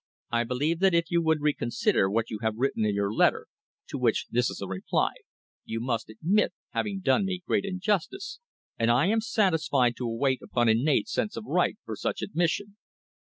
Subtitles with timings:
[0.31, 3.45] I believe that if you would recon sider what you have written in your letter,
[3.89, 5.11] to which this is a reply,
[5.63, 8.39] you must admit having done me great injustice,
[8.79, 12.77] and I am satisfied to await upon innate sense of right for such admission.